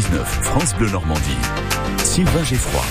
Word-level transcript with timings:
France 0.00 0.74
Bleu 0.74 0.90
Normandie. 0.90 1.22
Sylvain 2.04 2.44
Geffroy. 2.44 2.84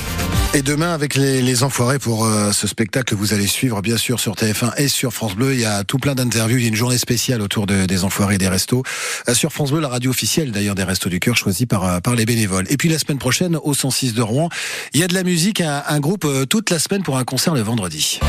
Et 0.55 0.63
demain, 0.63 0.91
avec 0.91 1.13
les, 1.13 1.41
les 1.43 1.63
enfoirés 1.63 1.99
pour 1.99 2.25
euh, 2.25 2.51
ce 2.51 2.65
spectacle 2.65 3.05
que 3.05 3.15
vous 3.15 3.33
allez 3.33 3.45
suivre, 3.45 3.81
bien 3.81 3.97
sûr, 3.97 4.19
sur 4.19 4.33
TF1 4.33 4.73
et 4.77 4.87
sur 4.87 5.13
France 5.13 5.35
Bleu, 5.35 5.53
il 5.53 5.59
y 5.59 5.65
a 5.65 5.83
tout 5.83 5.99
plein 5.99 6.15
d'interviews. 6.15 6.57
Il 6.57 6.63
y 6.63 6.65
a 6.65 6.69
une 6.69 6.75
journée 6.75 6.97
spéciale 6.97 7.41
autour 7.41 7.67
de, 7.67 7.85
des 7.85 8.03
enfoirés 8.03 8.39
des 8.39 8.47
restos. 8.47 8.81
Euh, 9.29 9.35
sur 9.35 9.51
France 9.51 9.71
Bleu, 9.71 9.81
la 9.81 9.89
radio 9.89 10.09
officielle 10.09 10.51
d'ailleurs 10.51 10.75
des 10.75 10.83
Restos 10.83 11.09
du 11.09 11.19
Cœur, 11.19 11.35
choisie 11.35 11.67
par, 11.67 11.83
euh, 11.83 11.99
par 11.99 12.15
les 12.15 12.25
bénévoles. 12.25 12.65
Et 12.69 12.77
puis 12.77 12.89
la 12.89 12.97
semaine 12.97 13.19
prochaine, 13.19 13.55
au 13.61 13.73
106 13.75 14.15
de 14.15 14.21
Rouen, 14.23 14.49
il 14.93 14.99
y 14.99 15.03
a 15.03 15.07
de 15.07 15.13
la 15.13 15.23
musique, 15.23 15.61
un, 15.61 15.83
un 15.87 15.99
groupe 15.99 16.27
toute 16.49 16.71
la 16.71 16.79
semaine 16.79 17.03
pour 17.03 17.17
un 17.17 17.23
concert 17.23 17.53
le 17.53 17.61
vendredi. 17.61 18.19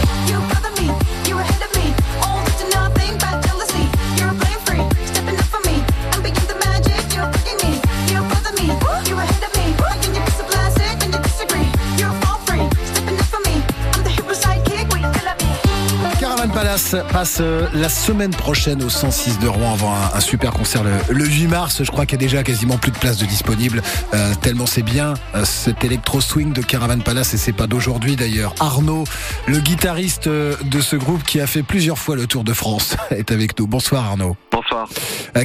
Palace 16.66 16.96
passe 17.12 17.38
euh, 17.42 17.68
la 17.74 17.88
semaine 17.88 18.32
prochaine 18.32 18.82
au 18.82 18.88
106 18.88 19.38
de 19.38 19.46
Rouen 19.46 19.74
avant 19.74 19.94
un, 20.12 20.18
super 20.18 20.50
concert 20.50 20.82
le, 21.08 21.24
8 21.24 21.46
mars. 21.46 21.84
Je 21.84 21.90
crois 21.92 22.06
qu'il 22.06 22.20
y 22.20 22.24
a 22.24 22.26
déjà 22.26 22.42
quasiment 22.42 22.76
plus 22.76 22.90
de 22.90 22.98
places 22.98 23.18
de 23.18 23.24
disponibles. 23.24 23.82
Euh, 24.14 24.34
tellement 24.42 24.66
c'est 24.66 24.82
bien 24.82 25.14
euh, 25.36 25.44
cet 25.44 25.84
électro 25.84 26.20
swing 26.20 26.52
de 26.52 26.62
Caravan 26.62 26.98
Palace 26.98 27.34
et 27.34 27.36
c'est 27.36 27.52
pas 27.52 27.68
d'aujourd'hui 27.68 28.16
d'ailleurs. 28.16 28.52
Arnaud, 28.58 29.04
le 29.46 29.60
guitariste 29.60 30.28
de 30.28 30.80
ce 30.80 30.96
groupe 30.96 31.22
qui 31.22 31.40
a 31.40 31.46
fait 31.46 31.62
plusieurs 31.62 31.98
fois 31.98 32.16
le 32.16 32.26
Tour 32.26 32.42
de 32.42 32.52
France, 32.52 32.96
est 33.12 33.30
avec 33.30 33.56
nous. 33.60 33.68
Bonsoir 33.68 34.04
Arnaud. 34.04 34.36
Bonsoir. 34.50 34.88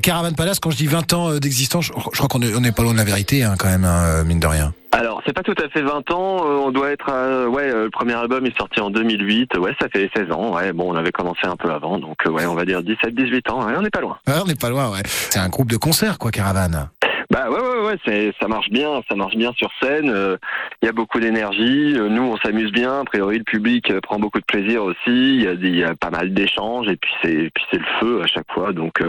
Caravan 0.02 0.32
Palace, 0.32 0.60
quand 0.60 0.72
je 0.72 0.78
dis 0.78 0.88
20 0.88 1.14
ans 1.14 1.38
d'existence, 1.38 1.86
je, 1.86 1.92
crois 1.92 2.30
qu'on 2.30 2.42
est, 2.42 2.72
pas 2.72 2.82
loin 2.82 2.94
de 2.94 2.98
la 2.98 3.04
vérité 3.04 3.44
hein, 3.44 3.54
quand 3.60 3.68
même, 3.68 3.86
hein, 3.86 4.24
mine 4.24 4.40
de 4.40 4.48
rien. 4.48 4.74
Alors, 4.94 5.11
c'est 5.26 5.34
pas 5.34 5.44
tout 5.44 5.56
à 5.64 5.70
fait 5.70 5.82
20 5.82 6.12
ans. 6.12 6.46
Euh, 6.46 6.58
on 6.66 6.72
doit 6.72 6.92
être, 6.92 7.08
ouais, 7.48 7.70
euh, 7.70 7.86
le 7.86 7.90
premier 7.90 8.14
album 8.14 8.46
est 8.46 8.58
sorti 8.58 8.80
en 8.80 8.90
2008. 8.90 9.58
Ouais, 9.58 9.76
ça 9.80 9.88
fait 9.90 10.10
16 10.16 10.32
ans. 10.32 10.56
Ouais, 10.56 10.74
bon, 10.74 10.92
on 10.92 10.96
avait 10.96 11.12
commencé 11.12 11.46
un 11.46 11.56
peu 11.56 11.70
avant, 11.72 11.98
donc 11.98 12.18
euh, 12.26 12.32
ouais, 12.32 12.46
on 12.46 12.56
va 12.56 12.66
dire 12.66 12.84
17, 12.84 13.14
18 13.14 13.50
ans. 13.50 13.66
Ouais, 13.66 13.74
on 13.78 13.82
n'est 13.82 13.90
pas 13.90 14.02
loin. 14.02 14.18
on 14.28 14.46
n'est 14.46 14.56
pas 14.56 14.70
loin, 14.70 14.92
ouais. 14.92 15.02
C'est 15.06 15.40
un 15.40 15.50
groupe 15.50 15.70
de 15.70 15.78
concert, 15.78 16.18
quoi, 16.18 16.32
Caravane. 16.32 16.90
Bah 17.32 17.50
ouais, 17.50 17.62
ouais, 17.62 17.88
ouais, 17.88 17.98
c'est, 18.06 18.34
ça 18.42 18.50
marche 18.50 18.70
bien, 18.70 19.02
ça 19.08 19.16
marche 19.16 19.38
bien 19.38 19.54
sur 19.56 19.70
scène. 19.82 20.08
Il 20.08 20.12
euh, 20.12 20.38
y 20.82 20.88
a 20.90 20.92
beaucoup 20.92 21.22
d'énergie. 21.22 21.94
Euh, 21.96 22.10
nous, 22.10 22.24
on 22.24 22.36
s'amuse 22.36 22.74
bien. 22.74 23.00
A 23.00 23.06
priori, 23.06 23.38
le 23.38 23.46
public 23.46 23.90
euh, 23.90 24.02
prend 24.02 24.20
beaucoup 24.20 24.40
de 24.40 24.46
plaisir 24.46 24.84
aussi. 24.84 24.98
Il 25.08 25.42
y 25.42 25.48
a, 25.48 25.54
y 25.54 25.84
a, 25.86 25.96
pas 25.96 26.10
mal 26.10 26.34
d'échanges 26.34 26.90
et 26.90 26.98
puis 26.98 27.12
c'est, 27.22 27.50
puis 27.54 27.64
c'est 27.72 27.78
le 27.78 27.86
feu 28.02 28.22
à 28.22 28.28
chaque 28.28 28.52
fois. 28.52 28.74
Donc, 28.74 29.02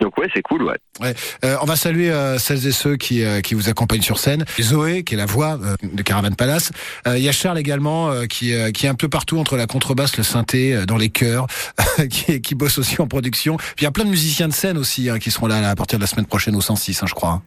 donc 0.00 0.16
ouais, 0.18 0.28
c'est 0.34 0.42
cool, 0.42 0.62
ouais. 0.62 0.76
Ouais. 1.00 1.14
on 1.62 1.64
va 1.64 1.76
saluer 1.76 2.12
celles 2.38 2.66
et 2.66 2.72
ceux 2.72 2.96
qui, 2.96 3.24
qui 3.42 3.54
vous 3.54 3.68
accompagnent 3.68 4.02
sur 4.02 4.18
scène. 4.18 4.44
Zoé, 4.60 5.04
qui 5.04 5.14
est 5.14 5.16
la 5.16 5.26
voix 5.26 5.58
de 5.82 6.02
Caravan 6.02 6.32
Palace. 6.32 6.70
Il 7.06 7.18
y 7.18 7.28
a 7.28 7.32
Charles 7.32 7.58
également, 7.58 8.12
qui, 8.26 8.52
qui 8.72 8.86
est 8.86 8.88
un 8.88 8.94
peu 8.94 9.08
partout 9.08 9.38
entre 9.38 9.56
la 9.56 9.66
contrebasse, 9.66 10.16
le 10.16 10.24
synthé, 10.24 10.84
dans 10.86 10.96
les 10.96 11.08
chœurs, 11.08 11.46
qui, 12.10 12.40
qui 12.40 12.54
bosse 12.54 12.78
aussi 12.78 13.00
en 13.00 13.06
production. 13.06 13.56
Puis 13.56 13.74
il 13.80 13.84
y 13.84 13.86
a 13.86 13.90
plein 13.90 14.04
de 14.04 14.10
musiciens 14.10 14.48
de 14.48 14.52
scène 14.52 14.78
aussi 14.78 15.08
hein, 15.08 15.18
qui 15.18 15.30
seront 15.30 15.46
là, 15.46 15.60
là, 15.60 15.70
à 15.70 15.74
partir 15.74 15.98
de 15.98 16.02
la 16.02 16.08
semaine 16.08 16.26
prochaine 16.26 16.56
au 16.56 16.60
106, 16.60 17.02
hein, 17.02 17.06
je 17.08 17.14
crois. 17.14 17.42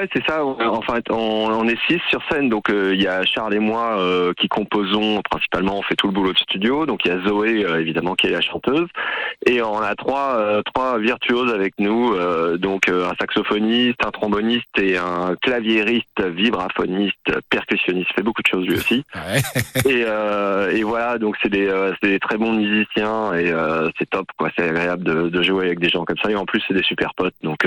Ouais, 0.00 0.08
c'est 0.14 0.26
ça. 0.26 0.42
Enfin, 0.44 1.00
on, 1.10 1.14
on, 1.14 1.68
est 1.68 1.76
six 1.86 2.00
sur 2.08 2.22
scène, 2.30 2.48
donc 2.48 2.70
euh, 2.70 2.94
il 2.94 3.02
y 3.02 3.06
a 3.06 3.22
Charles 3.26 3.54
et 3.54 3.58
moi 3.58 3.98
euh, 3.98 4.32
qui 4.32 4.48
composons 4.48 5.20
principalement. 5.30 5.76
On 5.76 5.82
fait 5.82 5.94
tout 5.94 6.06
le 6.06 6.14
boulot 6.14 6.32
de 6.32 6.38
studio. 6.38 6.86
Donc 6.86 7.04
il 7.04 7.08
y 7.08 7.10
a 7.10 7.20
Zoé, 7.20 7.66
euh, 7.66 7.80
évidemment, 7.80 8.14
qui 8.14 8.26
est 8.26 8.30
la 8.30 8.40
chanteuse, 8.40 8.86
et 9.44 9.60
on 9.60 9.78
a 9.78 9.94
trois 9.94 10.62
trois 10.64 10.98
virtuoses 10.98 11.52
avec 11.52 11.74
nous. 11.78 12.16
donc 12.56 12.88
un 12.88 13.12
saxophoniste, 13.20 14.02
un 14.04 14.10
tromboniste 14.10 14.78
et 14.80 14.96
un 14.96 15.36
claviériste, 15.42 16.24
vibraphoniste, 16.24 17.16
percussionniste. 17.50 18.10
Fait 18.14 18.22
beaucoup 18.22 18.42
de 18.42 18.48
choses 18.48 18.66
lui 18.66 18.76
aussi. 18.76 19.04
et, 19.86 20.06
et 20.78 20.82
voilà, 20.82 21.18
donc 21.18 21.36
c'est 21.42 21.50
des 21.50 21.68
c'est 22.02 22.08
des 22.08 22.20
très 22.20 22.38
bons 22.38 22.52
musiciens 22.52 23.34
et 23.34 23.52
c'est 23.98 24.08
top 24.08 24.26
quoi. 24.38 24.48
C'est 24.56 24.64
agréable 24.64 25.04
de, 25.04 25.28
de, 25.28 25.42
jouer 25.42 25.66
avec 25.66 25.80
des 25.80 25.90
gens 25.90 26.04
comme 26.04 26.18
ça. 26.22 26.30
Et 26.30 26.36
en 26.36 26.46
plus 26.46 26.62
c'est 26.66 26.74
des 26.74 26.82
super 26.82 27.12
potes, 27.14 27.34
donc 27.42 27.58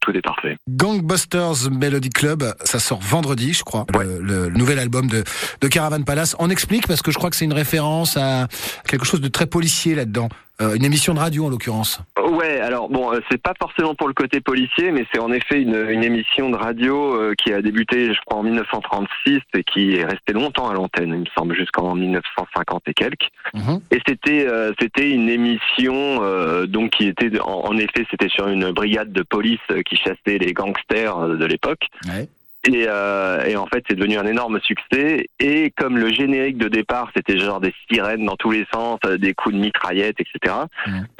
tout 0.00 0.16
est 0.16 0.22
parfait. 0.22 0.56
Gangbusters 0.70 1.70
Melody 1.82 2.10
Club. 2.10 2.54
Ça 2.64 2.78
sort 2.78 3.00
vendredi, 3.00 3.52
je 3.52 3.64
crois, 3.64 3.86
le, 3.92 4.48
nouvel 4.50 4.78
album 4.78 5.08
de, 5.08 5.24
de 5.60 5.68
Caravan 5.68 6.02
Palace. 6.04 6.36
On 6.38 6.48
explique 6.48 6.86
parce 6.86 7.02
que 7.02 7.10
je 7.10 7.18
crois 7.18 7.28
que 7.28 7.36
c'est 7.36 7.44
une 7.44 7.52
référence 7.52 8.16
à 8.16 8.46
quelque 8.86 9.04
chose 9.04 9.20
de 9.20 9.28
très 9.28 9.46
policier 9.46 9.94
là-dedans. 9.94 10.28
Euh, 10.60 10.74
une 10.74 10.84
émission 10.84 11.14
de 11.14 11.18
radio 11.18 11.46
en 11.46 11.48
l'occurrence. 11.48 11.98
Ouais, 12.30 12.51
alors 12.62 12.88
bon, 12.88 13.12
euh, 13.12 13.20
c'est 13.30 13.40
pas 13.40 13.54
forcément 13.60 13.94
pour 13.94 14.08
le 14.08 14.14
côté 14.14 14.40
policier, 14.40 14.90
mais 14.90 15.06
c'est 15.12 15.20
en 15.20 15.32
effet 15.32 15.60
une, 15.60 15.74
une, 15.90 16.04
émission 16.04 16.50
de 16.50 16.56
radio 16.56 17.14
euh, 17.14 17.34
qui 17.34 17.52
a 17.52 17.62
débuté, 17.62 18.12
je 18.14 18.20
crois, 18.26 18.38
en 18.38 18.42
1936 18.42 19.40
et 19.54 19.64
qui 19.64 19.96
est 19.96 20.04
restée 20.04 20.32
longtemps 20.32 20.68
à 20.68 20.74
l'antenne, 20.74 21.10
il 21.10 21.20
me 21.20 21.26
semble, 21.36 21.54
jusqu'en 21.54 21.94
1950 21.94 22.82
et 22.86 22.94
quelques. 22.94 23.28
Mhm. 23.54 23.80
Et 23.90 24.00
c'était 24.06 24.46
c'était 24.80 25.10
une 25.10 25.28
émission 25.28 26.20
donc 26.66 26.90
qui 26.90 27.06
était 27.06 27.38
en, 27.40 27.66
en 27.66 27.76
effet 27.76 28.06
c'était 28.10 28.28
sur 28.28 28.48
une 28.48 28.70
brigade 28.72 29.12
de 29.12 29.22
police 29.22 29.60
qui 29.86 29.96
chassait 29.96 30.38
les 30.38 30.52
gangsters 30.52 31.28
de 31.28 31.44
l'époque. 31.44 31.86
Ouais. 32.06 32.28
Et, 32.68 32.86
euh, 32.86 33.44
et, 33.44 33.56
en 33.56 33.66
fait, 33.66 33.84
c'est 33.88 33.96
devenu 33.96 34.18
un 34.18 34.26
énorme 34.26 34.60
succès. 34.60 35.26
Et 35.40 35.72
comme 35.76 35.98
le 35.98 36.12
générique 36.12 36.58
de 36.58 36.68
départ, 36.68 37.10
c'était 37.14 37.38
genre 37.38 37.60
des 37.60 37.74
sirènes 37.90 38.24
dans 38.24 38.36
tous 38.36 38.52
les 38.52 38.66
sens, 38.72 39.00
euh, 39.04 39.18
des 39.18 39.34
coups 39.34 39.54
de 39.54 39.60
mitraillette, 39.60 40.16
etc. 40.20 40.54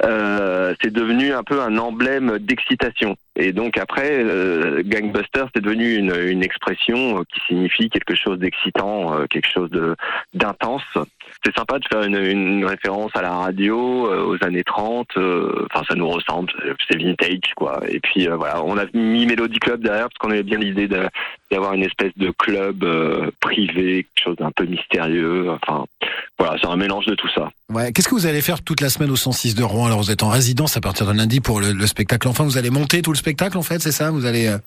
Euh, 0.03 0.73
c'est 0.81 0.93
devenu 0.93 1.33
un 1.33 1.43
peu 1.43 1.61
un 1.61 1.77
emblème 1.77 2.39
d'excitation. 2.39 3.17
Et 3.35 3.51
donc 3.51 3.77
après, 3.77 4.23
euh, 4.23 4.83
gangbuster, 4.85 5.45
c'est 5.55 5.61
devenu 5.61 5.95
une, 5.95 6.15
une, 6.15 6.43
expression 6.43 7.23
qui 7.33 7.39
signifie 7.47 7.89
quelque 7.89 8.13
chose 8.13 8.37
d'excitant, 8.37 9.17
euh, 9.17 9.25
quelque 9.25 9.49
chose 9.49 9.71
de 9.71 9.95
d'intense. 10.35 10.83
C'est 11.43 11.55
sympa 11.57 11.79
de 11.79 11.85
faire 11.91 12.03
une, 12.03 12.15
une, 12.15 12.65
référence 12.65 13.11
à 13.15 13.23
la 13.23 13.31
radio 13.31 14.07
euh, 14.07 14.23
aux 14.25 14.45
années 14.45 14.63
30. 14.63 15.07
Euh, 15.17 15.65
enfin, 15.71 15.83
ça 15.89 15.95
nous 15.95 16.07
ressemble, 16.07 16.51
c'est 16.87 16.97
vintage, 16.97 17.53
quoi. 17.55 17.81
Et 17.89 17.99
puis 17.99 18.27
voilà, 18.27 18.63
on 18.63 18.77
a 18.77 18.85
mis 18.93 19.25
Melody 19.25 19.57
Club 19.57 19.81
derrière 19.81 20.09
parce 20.09 20.17
qu'on 20.19 20.29
avait 20.29 20.43
bien 20.43 20.59
l'idée 20.59 20.87
d'avoir 21.53 21.73
une 21.73 21.83
espèce 21.83 22.11
de 22.17 22.31
club 22.31 22.85
privé, 23.39 24.05
quelque 24.15 24.23
chose 24.23 24.35
d'un 24.37 24.51
peu 24.51 24.65
mystérieux. 24.65 25.49
Enfin, 25.51 25.85
voilà, 26.37 26.57
c'est 26.61 26.67
un 26.67 26.75
mélange 26.75 27.05
de 27.05 27.15
tout 27.15 27.29
ça. 27.33 27.51
Ouais. 27.71 27.91
Qu'est-ce 27.91 28.07
que 28.07 28.15
vous 28.15 28.25
allez 28.25 28.41
faire 28.41 28.61
toute 28.61 28.81
la 28.81 28.89
semaine 28.89 29.11
au 29.11 29.15
106 29.15 29.55
de 29.55 29.63
Rouen? 29.63 29.87
Alors 29.87 29.99
vous 29.99 30.11
êtes 30.11 30.23
en 30.23 30.29
résidence 30.29 30.77
à 30.77 30.81
partir 30.81 31.05
de 31.07 31.13
lundi 31.13 31.39
pour 31.39 31.59
le, 31.59 31.71
le 31.71 31.87
spectacle. 31.87 32.27
Enfin, 32.27 32.43
vous 32.43 32.57
allez 32.57 32.69
monter 32.69 33.01
tout 33.01 33.11
le 33.11 33.17
spectacle 33.17 33.57
en 33.57 33.63
fait, 33.63 33.79
c'est 33.79 33.91
ça? 33.91 34.11
Vous 34.11 34.25
allez. 34.25 34.47
Euh, 34.47 34.57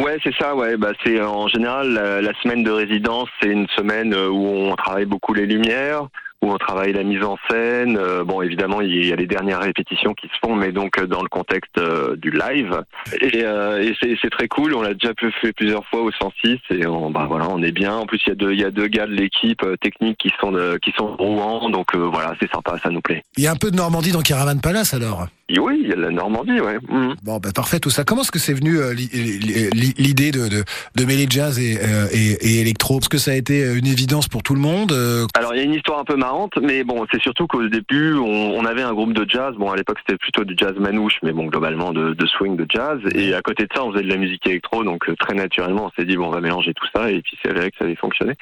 ouais, 0.00 0.18
c'est 0.22 0.34
ça. 0.36 0.54
Ouais, 0.54 0.76
bah 0.76 0.92
c'est 1.04 1.20
en 1.20 1.48
général 1.48 1.94
la, 1.94 2.42
semaine 2.42 2.62
de 2.62 2.70
résidence, 2.70 3.28
c'est 3.40 3.48
une 3.48 3.68
semaine 3.68 4.14
euh, 4.14 4.28
où 4.28 4.46
on 4.46 4.76
travaille 4.76 5.06
beaucoup 5.06 5.34
les 5.34 5.46
lumières, 5.46 6.08
on 6.50 6.58
travaille 6.58 6.92
la 6.92 7.02
mise 7.02 7.22
en 7.22 7.36
scène. 7.50 7.96
Euh, 7.96 8.24
bon, 8.24 8.42
évidemment, 8.42 8.80
il 8.80 9.06
y 9.06 9.12
a 9.12 9.16
les 9.16 9.26
dernières 9.26 9.60
répétitions 9.60 10.14
qui 10.14 10.28
se 10.28 10.38
font, 10.44 10.54
mais 10.54 10.72
donc 10.72 11.02
dans 11.04 11.22
le 11.22 11.28
contexte 11.28 11.80
du 12.16 12.30
live. 12.30 12.82
Et, 13.20 13.38
et 13.38 14.18
c'est 14.22 14.30
très 14.30 14.48
cool. 14.48 14.74
On 14.74 14.82
l'a 14.82 14.94
déjà 14.94 15.12
fait 15.40 15.52
plusieurs 15.52 15.86
fois 15.86 16.02
au 16.02 16.10
106 16.10 16.58
et 16.70 16.86
on, 16.86 17.10
bah 17.10 17.26
voilà, 17.28 17.48
on 17.48 17.62
est 17.62 17.72
bien. 17.72 17.94
En 17.94 18.06
plus, 18.06 18.20
il 18.26 18.30
y 18.30 18.32
a 18.32 18.34
deux, 18.34 18.52
il 18.52 18.60
y 18.60 18.64
a 18.64 18.70
deux 18.70 18.88
gars 18.88 19.06
de 19.06 19.12
l'équipe 19.12 19.64
technique 19.80 20.18
qui 20.18 20.32
sont 20.40 20.52
de, 20.52 20.78
qui 20.82 20.92
sont 20.96 21.16
Rouen, 21.16 21.70
donc 21.70 21.94
voilà, 21.94 22.34
c'est 22.40 22.50
sympa, 22.50 22.78
ça 22.82 22.90
nous 22.90 23.00
plaît. 23.00 23.22
Il 23.38 23.44
y 23.44 23.46
a 23.46 23.52
un 23.52 23.56
peu 23.56 23.70
de 23.70 23.76
Normandie 23.76 24.12
dans 24.12 24.22
Caravan 24.22 24.58
Palace 24.58 24.94
alors. 24.94 25.28
Oui, 25.48 25.78
il 25.80 25.88
y 25.88 25.92
a 25.92 25.96
la 25.96 26.10
Normandie, 26.10 26.60
ouais. 26.60 26.78
Mhm. 26.88 27.14
Bon, 27.22 27.38
ben 27.38 27.52
parfait 27.52 27.78
tout 27.78 27.90
ça. 27.90 28.02
Comment 28.02 28.22
est-ce 28.22 28.32
que 28.32 28.38
c'est 28.40 28.52
venu 28.52 28.78
euh, 28.78 28.92
l'idée 28.94 30.32
de, 30.32 30.48
de, 30.48 30.64
de, 30.96 31.04
mêler 31.04 31.26
jazz 31.30 31.60
et, 31.60 31.78
euh, 31.80 32.08
et, 32.12 32.32
et 32.40 32.60
électro? 32.60 32.98
Est-ce 32.98 33.08
que 33.08 33.18
ça 33.18 33.30
a 33.30 33.34
été 33.34 33.62
euh, 33.62 33.78
une 33.78 33.86
évidence 33.86 34.26
pour 34.26 34.42
tout 34.42 34.54
le 34.54 34.60
monde 34.60 34.92
Alors, 35.34 35.54
il 35.54 35.58
y 35.58 35.60
a 35.60 35.62
une 35.62 35.74
histoire 35.74 36.00
un 36.00 36.04
peu 36.04 36.16
marrante, 36.16 36.58
mais 36.60 36.82
bon, 36.82 37.06
c'est 37.12 37.20
surtout 37.22 37.46
qu'au 37.46 37.68
début, 37.68 38.14
on, 38.14 38.56
on, 38.56 38.64
avait 38.64 38.82
un 38.82 38.92
groupe 38.92 39.12
de 39.12 39.24
jazz. 39.28 39.54
Bon, 39.56 39.70
à 39.70 39.76
l'époque, 39.76 39.98
c'était 40.04 40.18
plutôt 40.18 40.42
du 40.42 40.56
jazz 40.58 40.74
manouche, 40.80 41.18
mais 41.22 41.32
bon, 41.32 41.46
globalement, 41.46 41.92
de, 41.92 42.12
de, 42.12 42.26
swing, 42.26 42.56
de 42.56 42.66
jazz. 42.68 42.98
Et 43.14 43.32
à 43.32 43.40
côté 43.40 43.66
de 43.66 43.68
ça, 43.72 43.84
on 43.84 43.92
faisait 43.92 44.02
de 44.02 44.08
la 44.08 44.16
musique 44.16 44.44
électro, 44.48 44.82
donc 44.82 45.08
très 45.20 45.34
naturellement, 45.34 45.86
on 45.86 45.90
s'est 46.00 46.06
dit, 46.06 46.16
bon, 46.16 46.26
on 46.26 46.32
va 46.32 46.40
mélanger 46.40 46.74
tout 46.74 46.86
ça, 46.92 47.08
et 47.08 47.22
puis 47.22 47.38
c'est 47.44 47.52
vrai 47.52 47.70
que 47.70 47.76
ça 47.78 47.84
allait 47.84 47.94
fonctionner. 47.94 48.34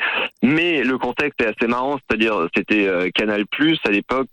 Mais 0.43 0.83
le 0.83 0.97
contexte 0.97 1.39
est 1.43 1.49
assez 1.49 1.69
marrant, 1.69 1.99
c'est-à-dire, 2.09 2.49
c'était 2.57 3.11
Canal 3.15 3.45
Plus 3.47 3.79
à 3.87 3.91
l'époque 3.91 4.31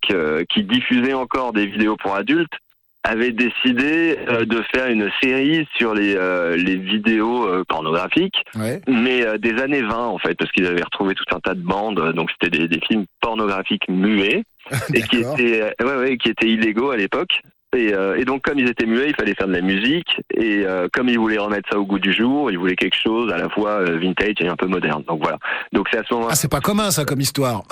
qui 0.49 0.63
diffusait 0.63 1.13
encore 1.13 1.51
des 1.51 1.65
vidéos 1.65 1.97
pour 1.97 2.15
adultes 2.15 2.60
avait 3.03 3.31
décidé 3.31 4.17
euh, 4.27 4.45
de 4.45 4.61
faire 4.73 4.87
une 4.87 5.09
série 5.21 5.67
sur 5.75 5.93
les, 5.93 6.15
euh, 6.15 6.55
les 6.55 6.75
vidéos 6.75 7.47
euh, 7.47 7.63
pornographiques, 7.67 8.43
mais 8.87 9.25
des 9.39 9.61
années 9.61 9.81
20 9.81 9.97
en 9.97 10.17
fait, 10.19 10.35
parce 10.35 10.51
qu'ils 10.51 10.67
avaient 10.67 10.83
retrouvé 10.83 11.15
tout 11.15 11.35
un 11.35 11.39
tas 11.39 11.55
de 11.55 11.61
bandes, 11.61 12.13
donc 12.13 12.29
c'était 12.31 12.55
des, 12.55 12.67
des 12.67 12.79
films 12.85 13.05
pornographiques 13.21 13.87
muets. 13.89 14.43
Et 14.93 15.01
qui 15.01 15.17
étaient, 15.17 15.73
ouais, 15.83 15.95
ouais, 15.97 16.17
qui 16.17 16.29
étaient 16.29 16.47
illégaux 16.47 16.91
à 16.91 16.97
l'époque. 16.97 17.41
Et, 17.75 17.93
euh, 17.93 18.17
et, 18.17 18.25
donc, 18.25 18.41
comme 18.41 18.59
ils 18.59 18.67
étaient 18.67 18.85
muets, 18.85 19.09
il 19.09 19.15
fallait 19.15 19.33
faire 19.33 19.47
de 19.47 19.53
la 19.53 19.61
musique. 19.61 20.19
Et 20.33 20.63
euh, 20.65 20.89
comme 20.91 21.07
ils 21.07 21.17
voulaient 21.17 21.37
remettre 21.37 21.69
ça 21.71 21.79
au 21.79 21.85
goût 21.85 21.99
du 21.99 22.11
jour, 22.11 22.51
ils 22.51 22.57
voulaient 22.57 22.75
quelque 22.75 22.97
chose 23.01 23.31
à 23.31 23.37
la 23.37 23.47
fois 23.47 23.81
euh, 23.81 23.97
vintage 23.97 24.35
et 24.41 24.47
un 24.47 24.57
peu 24.57 24.67
moderne. 24.67 25.03
Donc 25.07 25.21
voilà. 25.21 25.37
Donc 25.71 25.87
c'est 25.89 25.99
à 25.99 26.03
ce 26.03 26.13
moment. 26.13 26.27
Ah, 26.29 26.35
c'est 26.35 26.51
pas 26.51 26.59
commun 26.59 26.91
ça 26.91 27.05
comme 27.05 27.21
histoire. 27.21 27.63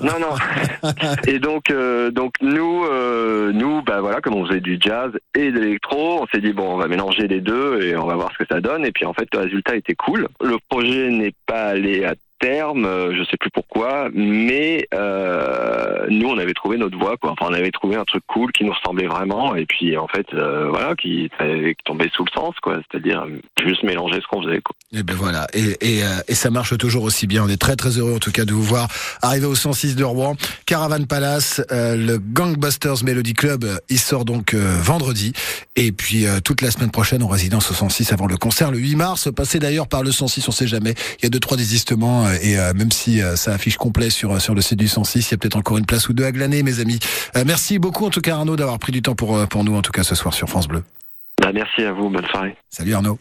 non, 0.00 0.18
non. 0.20 0.90
et 1.26 1.40
donc, 1.40 1.70
euh, 1.70 2.12
donc 2.12 2.34
nous, 2.40 2.84
nous, 3.52 3.82
bah 3.82 4.00
voilà, 4.00 4.20
comme 4.20 4.34
on 4.34 4.46
faisait 4.46 4.60
du 4.60 4.78
jazz 4.80 5.10
et 5.34 5.50
de 5.50 5.58
l'électro, 5.58 6.22
on 6.22 6.26
s'est 6.32 6.40
dit 6.40 6.52
bon, 6.52 6.74
on 6.74 6.76
va 6.76 6.86
mélanger 6.86 7.26
les 7.26 7.40
deux 7.40 7.82
et 7.82 7.96
on 7.96 8.06
va 8.06 8.14
voir 8.14 8.30
ce 8.32 8.44
que 8.44 8.48
ça 8.48 8.60
donne. 8.60 8.86
Et 8.86 8.92
puis 8.92 9.06
en 9.06 9.12
fait, 9.12 9.28
le 9.32 9.40
résultat 9.40 9.74
était 9.74 9.96
cool. 9.96 10.28
Le 10.40 10.56
projet 10.68 11.10
n'est 11.10 11.34
pas 11.46 11.64
allé 11.64 12.04
à 12.04 12.14
terme, 12.42 12.84
euh, 12.84 13.14
je 13.16 13.22
sais 13.30 13.36
plus 13.36 13.50
pourquoi, 13.50 14.08
mais 14.12 14.88
euh, 14.94 16.06
nous 16.10 16.28
on 16.28 16.38
avait 16.38 16.54
trouvé 16.54 16.76
notre 16.76 16.98
voie, 16.98 17.16
quoi. 17.16 17.30
Enfin, 17.30 17.46
on 17.48 17.54
avait 17.54 17.70
trouvé 17.70 17.94
un 17.94 18.04
truc 18.04 18.24
cool 18.26 18.50
qui 18.50 18.64
nous 18.64 18.72
ressemblait 18.72 19.06
vraiment, 19.06 19.54
et 19.54 19.64
puis 19.64 19.96
en 19.96 20.08
fait, 20.08 20.26
euh, 20.34 20.68
voilà, 20.68 20.96
qui, 20.96 21.30
tombait 21.84 22.10
sous 22.14 22.24
le 22.24 22.30
sens, 22.34 22.54
quoi. 22.60 22.80
C'est-à-dire 22.90 23.26
juste 23.64 23.84
mélanger 23.84 24.20
ce 24.20 24.26
qu'on 24.26 24.42
faisait. 24.42 24.60
Quoi. 24.60 24.74
Et 24.92 25.02
ben 25.04 25.14
voilà, 25.14 25.46
et, 25.54 26.34
ça 26.34 26.50
marche 26.50 26.76
toujours 26.76 27.04
aussi 27.04 27.26
bien. 27.28 27.44
On 27.44 27.48
est 27.48 27.60
très 27.60 27.76
très 27.76 27.90
heureux 27.90 28.14
en 28.14 28.18
tout 28.18 28.32
cas 28.32 28.44
de 28.44 28.52
vous 28.52 28.62
voir 28.62 28.88
arriver 29.22 29.46
au 29.46 29.54
106 29.54 29.94
de 29.94 30.02
Rouen, 30.02 30.36
Caravan 30.66 31.06
Palace, 31.06 31.62
le 31.70 32.18
Gangbusters 32.18 33.04
Melody 33.04 33.34
Club. 33.34 33.64
Il 33.88 33.98
sort 33.98 34.24
donc 34.24 34.54
vendredi, 34.54 35.32
et 35.76 35.92
puis 35.92 36.24
toute 36.44 36.60
la 36.62 36.72
semaine 36.72 36.90
prochaine 36.90 37.22
en 37.22 37.28
résidence 37.28 37.70
au 37.70 37.74
106 37.74 38.12
avant 38.12 38.26
le 38.26 38.36
concert 38.36 38.72
le 38.72 38.78
8 38.78 38.96
mars. 38.96 39.28
Passez 39.34 39.60
d'ailleurs 39.60 39.86
par 39.86 40.02
le 40.02 40.10
106, 40.10 40.48
on 40.48 40.52
sait 40.52 40.66
jamais. 40.66 40.94
Il 41.20 41.24
y 41.24 41.26
a 41.26 41.30
deux 41.30 41.40
trois 41.40 41.56
désistements 41.56 42.26
et 42.42 42.58
euh, 42.58 42.72
même 42.74 42.90
si 42.90 43.22
euh, 43.22 43.36
ça 43.36 43.52
affiche 43.52 43.76
complet 43.76 44.10
sur 44.10 44.40
sur 44.40 44.54
le 44.54 44.60
site 44.60 44.78
du 44.78 44.88
106, 44.88 45.28
il 45.28 45.32
y 45.32 45.34
a 45.34 45.38
peut-être 45.38 45.56
encore 45.56 45.78
une 45.78 45.86
place 45.86 46.08
ou 46.08 46.12
deux 46.12 46.24
à 46.24 46.32
glaner, 46.32 46.62
mes 46.62 46.80
amis. 46.80 46.98
Euh, 47.36 47.44
merci 47.46 47.78
beaucoup 47.78 48.06
en 48.06 48.10
tout 48.10 48.20
cas 48.20 48.36
Arnaud 48.36 48.56
d'avoir 48.56 48.78
pris 48.78 48.92
du 48.92 49.02
temps 49.02 49.14
pour 49.14 49.46
pour 49.48 49.64
nous 49.64 49.74
en 49.76 49.82
tout 49.82 49.92
cas 49.92 50.02
ce 50.02 50.14
soir 50.14 50.34
sur 50.34 50.48
France 50.48 50.68
Bleu. 50.68 50.82
Bah, 51.40 51.50
merci 51.52 51.82
à 51.82 51.92
vous, 51.92 52.08
bonne 52.08 52.26
soirée. 52.26 52.56
Salut 52.70 52.94
Arnaud. 52.94 53.18